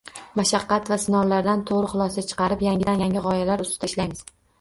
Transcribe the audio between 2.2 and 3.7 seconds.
chiqarib, yangidan yangi gʻoyalar